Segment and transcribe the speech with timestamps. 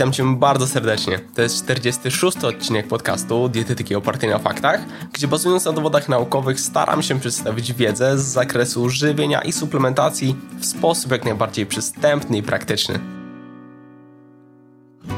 [0.00, 1.18] Witam Cię bardzo serdecznie.
[1.34, 2.44] To jest 46.
[2.44, 4.80] odcinek podcastu Dietetyki opartej na faktach,
[5.12, 10.66] gdzie bazując na dowodach naukowych staram się przedstawić wiedzę z zakresu żywienia i suplementacji w
[10.66, 13.19] sposób jak najbardziej przystępny i praktyczny.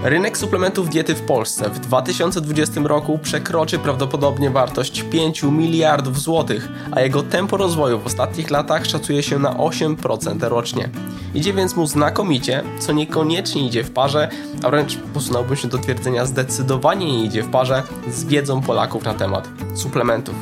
[0.04, 7.00] Rynek suplementów diety w Polsce w 2020 roku przekroczy prawdopodobnie wartość 5 miliardów złotych, a
[7.00, 10.88] jego tempo rozwoju w ostatnich latach szacuje się na 8% rocznie.
[11.34, 14.28] Idzie więc mu znakomicie, co niekoniecznie idzie w parze,
[14.62, 19.14] a wręcz posunąłbym się do twierdzenia zdecydowanie nie idzie w parze z wiedzą Polaków na
[19.14, 20.34] temat suplementów.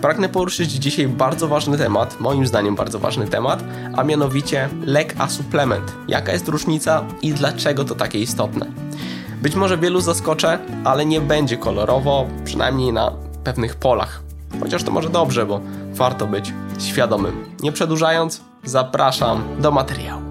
[0.00, 3.64] Pragnę poruszyć dzisiaj bardzo ważny temat, moim zdaniem bardzo ważny temat,
[3.96, 5.92] a mianowicie lek a suplement.
[6.08, 8.66] Jaka jest różnica i dlaczego to takie istotne?
[9.42, 13.12] Być może wielu zaskoczę, ale nie będzie kolorowo, przynajmniej na
[13.44, 14.22] pewnych polach.
[14.60, 15.60] Chociaż to może dobrze, bo
[15.92, 17.44] warto być świadomym.
[17.60, 20.22] Nie przedłużając, zapraszam do materiału.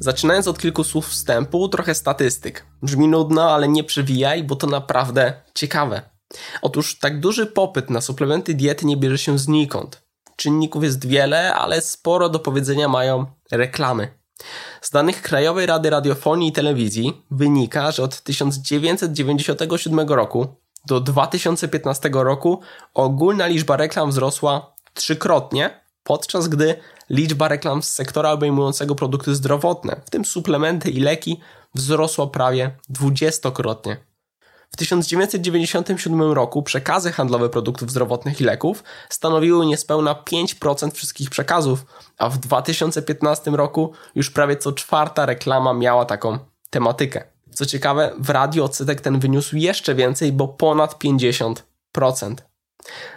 [0.00, 2.66] Zaczynając od kilku słów wstępu, trochę statystyk.
[2.82, 6.13] Brzmi nudno, ale nie przewijaj, bo to naprawdę ciekawe.
[6.62, 10.02] Otóż tak duży popyt na suplementy diety nie bierze się znikąd.
[10.36, 14.18] Czynników jest wiele, ale sporo do powiedzenia mają reklamy.
[14.80, 20.46] Z danych Krajowej Rady Radiofonii i Telewizji wynika, że od 1997 roku
[20.86, 22.60] do 2015 roku
[22.94, 26.74] ogólna liczba reklam wzrosła trzykrotnie, podczas gdy
[27.10, 31.40] liczba reklam z sektora obejmującego produkty zdrowotne, w tym suplementy i leki,
[31.74, 33.96] wzrosła prawie dwudziestokrotnie.
[34.74, 41.86] W 1997 roku przekazy handlowe produktów zdrowotnych i leków stanowiły niespełna 5% wszystkich przekazów,
[42.18, 46.38] a w 2015 roku już prawie co czwarta reklama miała taką
[46.70, 47.24] tematykę.
[47.52, 51.54] Co ciekawe, w radio odsetek ten wyniósł jeszcze więcej, bo ponad 50%.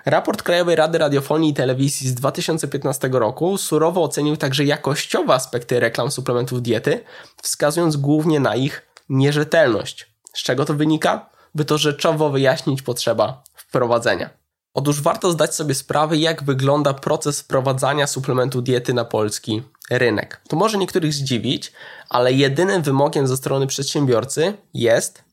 [0.06, 6.12] Raport Krajowej Rady Radiofonii i Telewizji z 2015 roku surowo ocenił także jakościowe aspekty reklam
[6.12, 7.04] suplementów diety,
[7.44, 10.12] wskazując głównie na ich nierzetelność.
[10.34, 11.37] Z czego to wynika?
[11.56, 14.30] By to rzeczowo wyjaśnić potrzeba wprowadzenia.
[14.74, 20.42] Otóż warto zdać sobie sprawę, jak wygląda proces wprowadzania suplementu diety na polski rynek.
[20.48, 21.74] To może niektórych zdziwić,
[22.10, 25.24] ale jedynym wymogiem ze strony przedsiębiorcy jest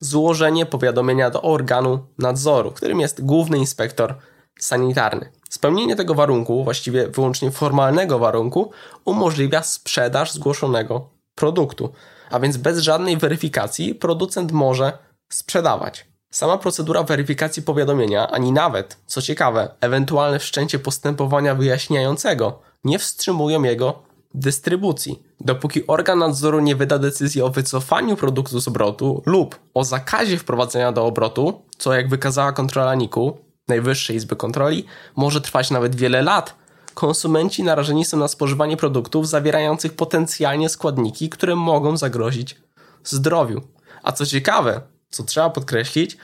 [0.00, 4.14] złożenie powiadomienia do organu nadzoru, którym jest główny inspektor
[4.58, 5.30] sanitarny.
[5.50, 8.70] Spełnienie tego warunku, właściwie wyłącznie formalnego warunku,
[9.04, 11.92] umożliwia sprzedaż zgłoszonego produktu.
[12.30, 14.98] A więc bez żadnej weryfikacji producent może
[15.34, 16.06] sprzedawać.
[16.30, 24.02] Sama procedura weryfikacji powiadomienia, ani nawet, co ciekawe, ewentualne wszczęcie postępowania wyjaśniającego nie wstrzymują jego
[24.34, 25.22] dystrybucji.
[25.40, 30.92] Dopóki organ nadzoru nie wyda decyzji o wycofaniu produktu z obrotu lub o zakazie wprowadzenia
[30.92, 33.38] do obrotu, co jak wykazała kontrola NIK-u,
[33.68, 34.84] Najwyższej Izby Kontroli,
[35.16, 36.54] może trwać nawet wiele lat,
[36.94, 42.56] konsumenci narażeni są na spożywanie produktów zawierających potencjalnie składniki, które mogą zagrozić
[43.04, 43.60] zdrowiu.
[44.02, 44.80] A co ciekawe,
[45.12, 46.16] co trzeba podkreślić,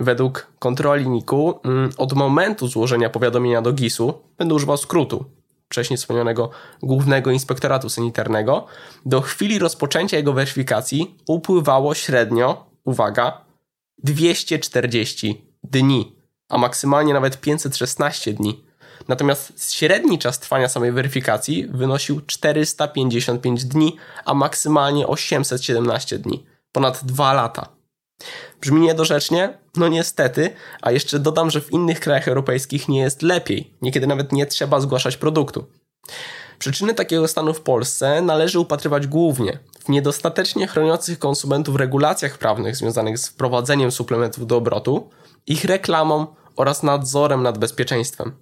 [0.00, 5.24] według kontroli NIK-u mm, od momentu złożenia powiadomienia do GIS-u, będę używał skrótu,
[5.68, 6.50] wcześniej wspomnianego
[6.82, 8.66] Głównego Inspektoratu Sanitarnego,
[9.06, 13.40] do chwili rozpoczęcia jego weryfikacji upływało średnio, uwaga,
[13.98, 16.16] 240 dni,
[16.48, 18.66] a maksymalnie nawet 516 dni.
[19.08, 26.46] Natomiast średni czas trwania samej weryfikacji wynosił 455 dni, a maksymalnie 817 dni.
[26.72, 27.75] Ponad 2 lata.
[28.60, 29.58] Brzmi niedorzecznie?
[29.76, 30.50] No niestety,
[30.82, 33.74] a jeszcze dodam, że w innych krajach europejskich nie jest lepiej.
[33.82, 35.66] Niekiedy nawet nie trzeba zgłaszać produktu.
[36.58, 43.18] Przyczyny takiego stanu w Polsce należy upatrywać głównie w niedostatecznie chroniących konsumentów regulacjach prawnych związanych
[43.18, 45.10] z wprowadzeniem suplementów do obrotu,
[45.46, 48.32] ich reklamą oraz nadzorem nad bezpieczeństwem.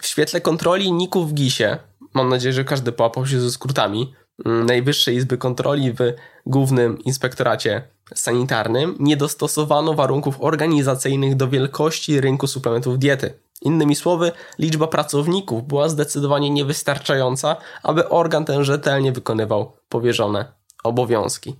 [0.00, 1.78] W świetle kontroli NIK-u w GIS-ie,
[2.14, 4.14] mam nadzieję, że każdy połapał się ze skrótami,
[4.44, 5.98] Najwyższej Izby Kontroli w
[6.46, 7.82] Głównym Inspektoracie
[8.14, 13.34] Sanitarnym, nie dostosowano warunków organizacyjnych do wielkości rynku suplementów diety.
[13.62, 20.52] Innymi słowy, liczba pracowników była zdecydowanie niewystarczająca, aby organ ten rzetelnie wykonywał powierzone
[20.84, 21.56] obowiązki.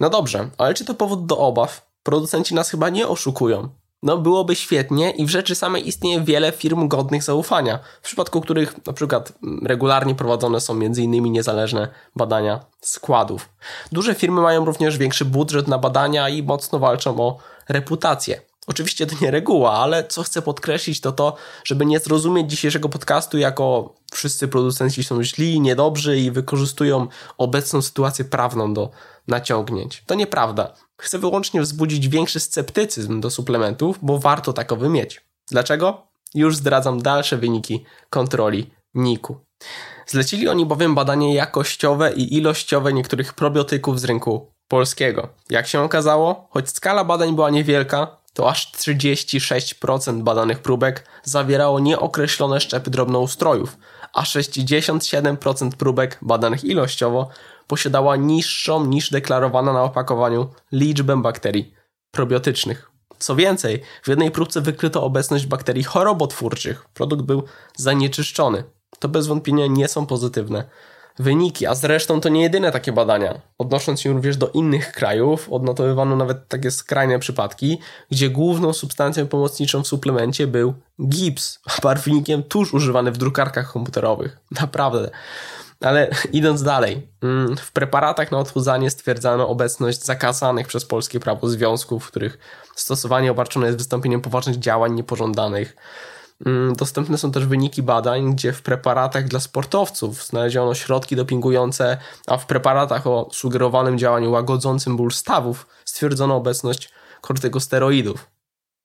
[0.00, 1.92] No dobrze, ale czy to powód do obaw?
[2.02, 3.68] Producenci nas chyba nie oszukują.
[4.02, 8.86] No byłoby świetnie i w rzeczy samej istnieje wiele firm godnych zaufania, w przypadku których
[8.86, 9.32] na przykład
[9.62, 11.32] regularnie prowadzone są m.in.
[11.32, 13.48] niezależne badania składów.
[13.92, 17.38] Duże firmy mają również większy budżet na badania i mocno walczą o
[17.68, 18.40] reputację.
[18.66, 23.38] Oczywiście to nie reguła, ale co chcę podkreślić to to, żeby nie zrozumieć dzisiejszego podcastu
[23.38, 27.06] jako wszyscy producenci są źli, niedobrzy i wykorzystują
[27.38, 28.90] obecną sytuację prawną do
[29.28, 30.02] naciągnięć.
[30.06, 30.74] To nieprawda.
[31.00, 35.20] Chcę wyłącznie wzbudzić większy sceptycyzm do suplementów, bo warto takowy mieć.
[35.50, 36.06] Dlaczego?
[36.34, 39.36] Już zdradzam dalsze wyniki kontroli NIK-u.
[40.06, 45.28] Zlecili oni bowiem badanie jakościowe i ilościowe niektórych probiotyków z rynku polskiego.
[45.50, 52.60] Jak się okazało, choć skala badań była niewielka, to aż 36% badanych próbek zawierało nieokreślone
[52.60, 53.76] szczepy drobnoustrojów,
[54.12, 57.28] a 67% próbek badanych ilościowo
[57.66, 61.74] posiadała niższą niż deklarowana na opakowaniu liczbę bakterii
[62.10, 62.90] probiotycznych.
[63.18, 66.88] Co więcej, w jednej próbce wykryto obecność bakterii chorobotwórczych.
[66.94, 67.42] Produkt był
[67.76, 68.64] zanieczyszczony.
[68.98, 70.64] To bez wątpienia nie są pozytywne
[71.18, 73.40] wyniki, a zresztą to nie jedyne takie badania.
[73.58, 77.78] Odnosząc się również do innych krajów, odnotowywano nawet takie skrajne przypadki,
[78.10, 80.74] gdzie główną substancją pomocniczą w suplemencie był
[81.08, 84.38] gips, a barwnikiem tuż używany w drukarkach komputerowych.
[84.60, 85.10] Naprawdę.
[85.80, 92.04] Ale idąc dalej, mm, w preparatach na odchudzanie stwierdzano obecność zakazanych przez polskie prawo związków,
[92.04, 92.38] w których
[92.74, 95.76] stosowanie obarczone jest wystąpieniem poważnych działań niepożądanych.
[96.46, 102.36] Mm, dostępne są też wyniki badań, gdzie w preparatach dla sportowców znaleziono środki dopingujące, a
[102.36, 106.90] w preparatach o sugerowanym działaniu łagodzącym ból stawów stwierdzono obecność
[107.20, 108.32] kortykosteroidów.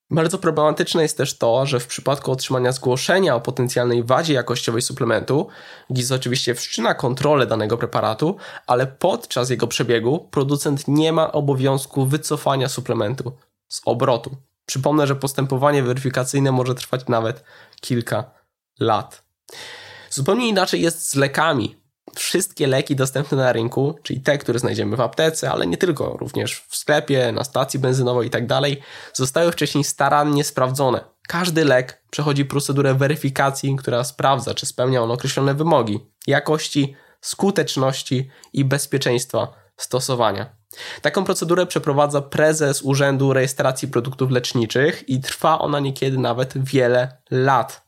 [0.09, 5.47] Bardzo problematyczne jest też to, że w przypadku otrzymania zgłoszenia o potencjalnej wadzie jakościowej suplementu,
[5.93, 8.35] GIS oczywiście wszczyna kontrolę danego preparatu,
[8.67, 13.31] ale podczas jego przebiegu producent nie ma obowiązku wycofania suplementu
[13.67, 14.35] z obrotu.
[14.67, 17.43] Przypomnę, że postępowanie weryfikacyjne może trwać nawet
[17.81, 18.31] kilka
[18.79, 19.23] lat.
[20.09, 21.75] Zupełnie inaczej jest z lekami.
[22.15, 26.65] Wszystkie leki dostępne na rynku, czyli te, które znajdziemy w aptece, ale nie tylko, również
[26.67, 28.71] w sklepie, na stacji benzynowej itd., tak
[29.13, 31.03] zostały wcześniej starannie sprawdzone.
[31.27, 38.65] Każdy lek przechodzi procedurę weryfikacji, która sprawdza, czy spełnia on określone wymogi jakości, skuteczności i
[38.65, 40.56] bezpieczeństwa stosowania.
[41.01, 47.87] Taką procedurę przeprowadza prezes Urzędu Rejestracji Produktów Leczniczych i trwa ona niekiedy nawet wiele lat.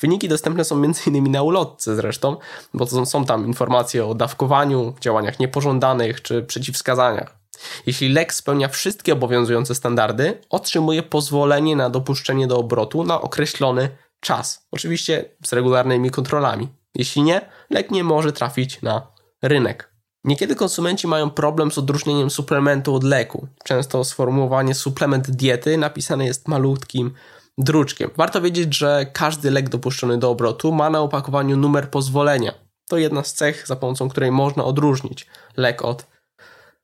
[0.00, 1.30] Wyniki dostępne są m.in.
[1.30, 2.36] na ulotce zresztą,
[2.74, 7.42] bo to są tam informacje o dawkowaniu, działaniach niepożądanych czy przeciwwskazaniach.
[7.86, 13.88] Jeśli lek spełnia wszystkie obowiązujące standardy, otrzymuje pozwolenie na dopuszczenie do obrotu na określony
[14.20, 14.66] czas.
[14.70, 16.68] Oczywiście z regularnymi kontrolami.
[16.94, 17.40] Jeśli nie,
[17.70, 19.06] lek nie może trafić na
[19.42, 19.91] rynek.
[20.24, 23.48] Niekiedy konsumenci mają problem z odróżnieniem suplementu od leku.
[23.64, 27.14] Często sformułowanie suplement diety napisane jest malutkim
[27.58, 28.10] druczkiem.
[28.16, 32.54] Warto wiedzieć, że każdy lek dopuszczony do obrotu ma na opakowaniu numer pozwolenia.
[32.88, 35.26] To jedna z cech, za pomocą której można odróżnić
[35.56, 36.06] lek od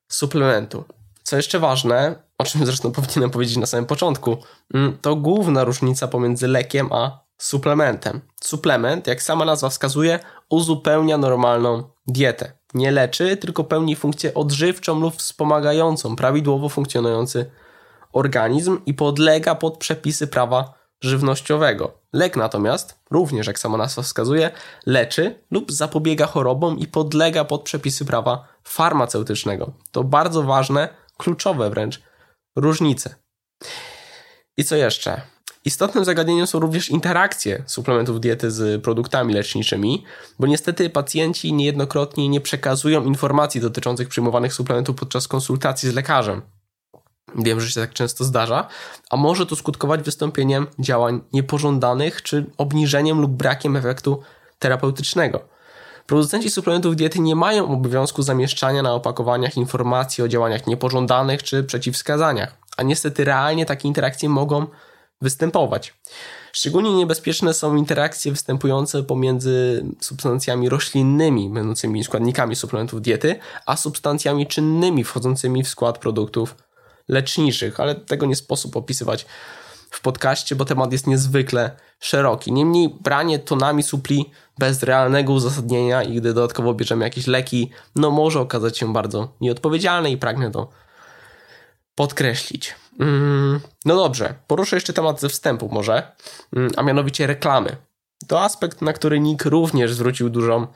[0.08, 0.84] suplementu.
[1.22, 4.36] Co jeszcze ważne, o czym zresztą powinienem powiedzieć na samym początku,
[4.74, 8.20] mm, to główna różnica pomiędzy lekiem a suplementem.
[8.40, 10.18] Suplement, jak sama nazwa wskazuje,
[10.50, 17.50] uzupełnia normalną dietę nie leczy, tylko pełni funkcję odżywczą lub wspomagającą prawidłowo funkcjonujący
[18.12, 22.00] organizm i podlega pod przepisy prawa żywnościowego.
[22.12, 24.50] Lek natomiast, również jak sama nazwa wskazuje,
[24.86, 29.72] leczy lub zapobiega chorobom i podlega pod przepisy prawa farmaceutycznego.
[29.90, 30.88] To bardzo ważne,
[31.18, 32.02] kluczowe wręcz
[32.56, 33.14] różnice.
[34.56, 35.20] I co jeszcze?
[35.68, 40.04] Istotnym zagadnieniem są również interakcje suplementów diety z produktami leczniczymi,
[40.38, 46.42] bo niestety pacjenci niejednokrotnie nie przekazują informacji dotyczących przyjmowanych suplementów podczas konsultacji z lekarzem.
[47.36, 48.68] Wiem, że się tak często zdarza,
[49.10, 54.22] a może to skutkować wystąpieniem działań niepożądanych czy obniżeniem lub brakiem efektu
[54.58, 55.40] terapeutycznego.
[56.06, 62.56] Producenci suplementów diety nie mają obowiązku zamieszczania na opakowaniach informacji o działaniach niepożądanych czy przeciwwskazaniach,
[62.76, 64.66] a niestety realnie takie interakcje mogą
[65.20, 65.94] występować.
[66.52, 75.04] Szczególnie niebezpieczne są interakcje występujące pomiędzy substancjami roślinnymi, będącymi składnikami suplementów diety, a substancjami czynnymi
[75.04, 76.56] wchodzącymi w skład produktów
[77.08, 79.26] leczniczych, ale tego nie sposób opisywać
[79.90, 81.70] w podcaście, bo temat jest niezwykle
[82.00, 82.52] szeroki.
[82.52, 88.40] Niemniej branie tonami supli bez realnego uzasadnienia i gdy dodatkowo bierzemy jakieś leki, no może
[88.40, 90.68] okazać się bardzo nieodpowiedzialne i pragnę to
[91.94, 92.74] podkreślić.
[93.00, 96.12] Mm, no dobrze, poruszę jeszcze temat ze wstępu może,
[96.56, 97.76] mm, a mianowicie reklamy.
[98.26, 100.66] To aspekt, na który Nick również zwrócił dużą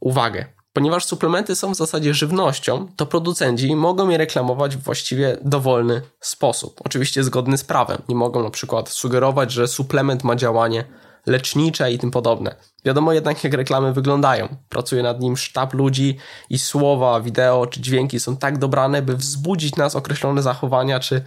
[0.00, 0.44] uwagę.
[0.72, 6.80] Ponieważ suplementy są w zasadzie żywnością, to producenci mogą je reklamować w właściwie dowolny sposób.
[6.84, 7.98] Oczywiście zgodny z prawem.
[8.08, 10.84] Nie mogą na przykład sugerować, że suplement ma działanie
[11.26, 12.54] lecznicze i tym podobne.
[12.84, 14.48] Wiadomo jednak, jak reklamy wyglądają.
[14.68, 16.18] Pracuje nad nim sztab ludzi
[16.50, 21.24] i słowa, wideo czy dźwięki są tak dobrane, by wzbudzić nas określone zachowania czy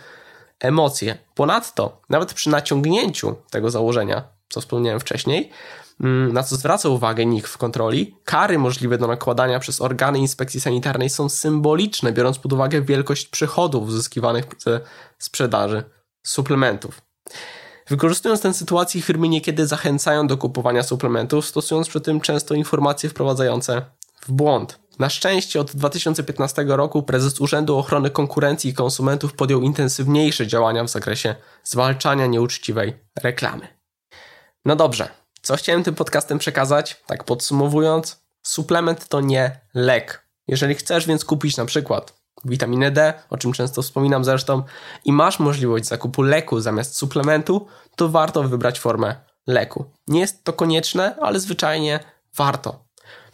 [0.59, 1.17] emocje.
[1.35, 5.49] Ponadto, nawet przy naciągnięciu tego założenia, co wspomniałem wcześniej,
[6.01, 10.61] mm, na co zwraca uwagę NIK w kontroli, kary możliwe do nakładania przez organy inspekcji
[10.61, 14.81] sanitarnej są symboliczne, biorąc pod uwagę wielkość przychodów uzyskiwanych ze
[15.17, 15.83] sprzedaży
[16.23, 17.01] suplementów.
[17.87, 23.81] Wykorzystując tę sytuację, firmy niekiedy zachęcają do kupowania suplementów, stosując przy tym często informacje wprowadzające
[24.21, 24.79] w błąd.
[24.99, 30.89] Na szczęście od 2015 roku prezes Urzędu Ochrony Konkurencji i Konsumentów podjął intensywniejsze działania w
[30.89, 33.67] zakresie zwalczania nieuczciwej reklamy.
[34.65, 35.09] No dobrze,
[35.41, 37.03] co chciałem tym podcastem przekazać?
[37.05, 40.27] Tak podsumowując, suplement to nie lek.
[40.47, 44.63] Jeżeli chcesz więc kupić na przykład witaminę D, o czym często wspominam zresztą,
[45.05, 49.15] i masz możliwość zakupu leku zamiast suplementu, to warto wybrać formę
[49.47, 49.85] leku.
[50.07, 51.99] Nie jest to konieczne, ale zwyczajnie
[52.35, 52.84] warto.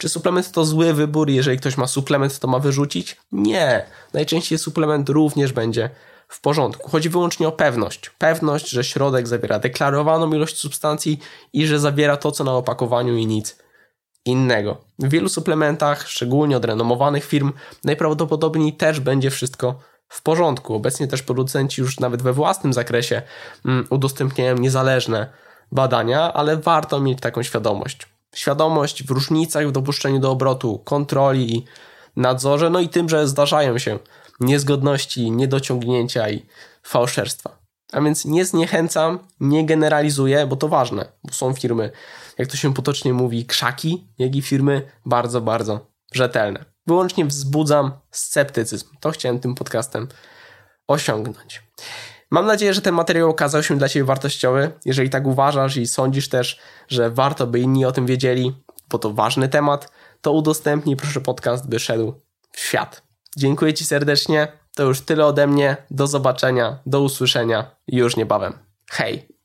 [0.02, 3.18] Czy suplement to zły wybór, jeżeli ktoś ma suplement, to ma wyrzucić?
[3.32, 3.86] Nie.
[4.14, 5.90] Najczęściej suplement również będzie
[6.28, 6.90] w porządku.
[6.90, 8.10] Chodzi wyłącznie o pewność.
[8.10, 11.20] Pewność, że środek zawiera deklarowaną ilość substancji
[11.54, 13.58] i że zawiera to, co na opakowaniu i nic
[14.26, 14.78] innego.
[15.00, 17.54] W wielu suplementach, szczególnie od renomowanych firm,
[17.84, 20.76] najprawdopodobniej też będzie wszystko w porządku.
[20.76, 23.22] Obecnie też producenci już nawet we własnym zakresie
[23.66, 25.30] mm, udostępniają niezależne
[25.72, 28.11] badania, ale warto mieć taką świadomość.
[28.36, 31.66] Świadomość w różnicach w dopuszczeniu do obrotu, kontroli i
[32.16, 34.00] nadzorze, no i tym, że zdarzają się
[34.40, 36.46] niezgodności, niedociągnięcia i
[36.84, 37.62] fałszerstwa.
[37.92, 41.92] A więc nie zniechęcam, nie generalizuję, bo to ważne, bo są firmy,
[42.38, 46.66] jak to się potocznie mówi, krzaki, jak i firmy bardzo, bardzo rzetelne.
[46.88, 48.88] Wyłącznie wzbudzam sceptycyzm.
[49.00, 50.08] To chciałem tym podcastem
[50.88, 51.64] osiągnąć.
[52.32, 54.72] Mam nadzieję, że ten materiał okazał się dla Ciebie wartościowy.
[54.86, 58.56] Jeżeli tak uważasz i sądzisz też, że warto by inni o tym wiedzieli,
[58.90, 62.14] bo to ważny temat, to udostępnij proszę podcast, by szedł
[62.52, 63.02] w świat.
[63.38, 64.48] Dziękuję Ci serdecznie.
[64.76, 65.78] To już tyle ode mnie.
[65.92, 68.54] Do zobaczenia, do usłyszenia już niebawem.
[68.90, 69.41] Hej!